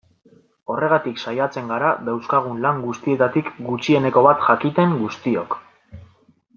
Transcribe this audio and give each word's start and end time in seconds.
Horregatik 0.75 1.19
saiatzen 1.25 1.69
gara 1.73 1.91
dauzkagun 2.07 2.63
lan 2.65 2.81
guztietatik 2.87 3.53
gutxieneko 3.69 4.27
bat 4.31 4.43
jakiten 4.49 5.01
guztiok. 5.05 5.59